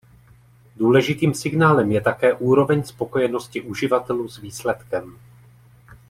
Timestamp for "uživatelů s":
3.61-4.37